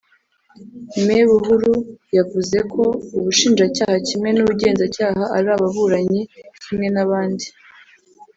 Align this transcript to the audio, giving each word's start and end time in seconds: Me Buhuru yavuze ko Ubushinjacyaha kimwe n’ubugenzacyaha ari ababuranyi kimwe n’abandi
Me 1.05 1.19
Buhuru 1.29 1.73
yavuze 2.17 2.57
ko 2.73 2.83
Ubushinjacyaha 3.17 3.95
kimwe 4.07 4.29
n’ubugenzacyaha 4.33 5.23
ari 5.37 5.47
ababuranyi 5.55 6.21
kimwe 6.63 6.87
n’abandi 6.95 7.45